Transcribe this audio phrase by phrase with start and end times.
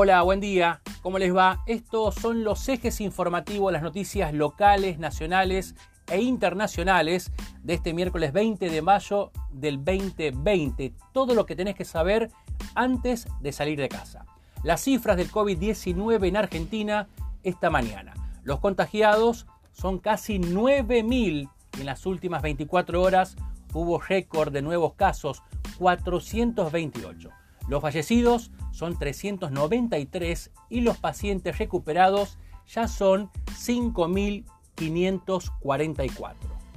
[0.00, 0.80] Hola, buen día.
[1.02, 1.64] ¿Cómo les va?
[1.66, 5.74] Estos son los ejes informativos, las noticias locales, nacionales
[6.06, 7.32] e internacionales
[7.64, 10.94] de este miércoles 20 de mayo del 2020.
[11.12, 12.30] Todo lo que tenés que saber
[12.76, 14.24] antes de salir de casa.
[14.62, 17.08] Las cifras del COVID-19 en Argentina
[17.42, 18.14] esta mañana.
[18.44, 23.34] Los contagiados son casi 9.000 en las últimas 24 horas.
[23.74, 25.42] Hubo récord de nuevos casos,
[25.80, 27.30] 428.
[27.66, 32.38] Los fallecidos son 393 y los pacientes recuperados
[32.72, 36.34] ya son 5.544.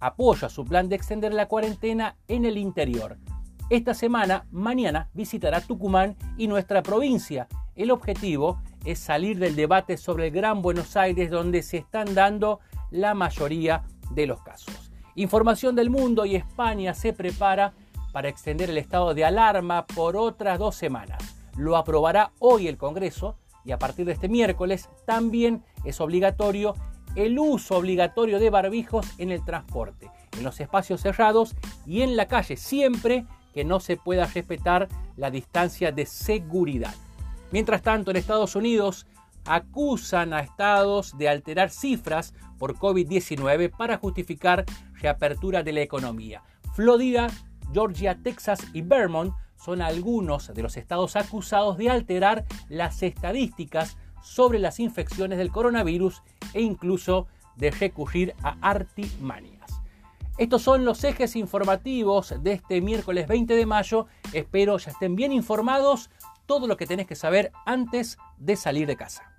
[0.00, 3.18] apoyo a su plan de extender la cuarentena en el interior.
[3.70, 7.46] Esta semana, mañana, visitará Tucumán y nuestra provincia.
[7.76, 12.58] El objetivo es salir del debate sobre el Gran Buenos Aires donde se están dando
[12.90, 14.90] la mayoría de los casos.
[15.14, 17.74] Información del mundo y España se prepara
[18.12, 21.36] para extender el estado de alarma por otras dos semanas.
[21.56, 26.74] Lo aprobará hoy el Congreso y a partir de este miércoles también es obligatorio
[27.16, 31.56] el uso obligatorio de barbijos en el transporte, en los espacios cerrados
[31.86, 36.94] y en la calle, siempre que no se pueda respetar la distancia de seguridad.
[37.50, 39.06] Mientras tanto, en Estados Unidos
[39.46, 46.42] acusan a estados de alterar cifras por COVID-19 para justificar reapertura de la economía.
[46.74, 47.28] Florida,
[47.72, 54.58] Georgia, Texas y Vermont son algunos de los estados acusados de alterar las estadísticas sobre
[54.58, 56.22] las infecciones del coronavirus
[56.52, 59.56] e incluso de recurrir a artimanías.
[60.38, 64.06] Estos son los ejes informativos de este miércoles 20 de mayo.
[64.34, 66.10] Espero ya estén bien informados
[66.44, 69.32] todo lo que tenés que saber antes de salir de casa.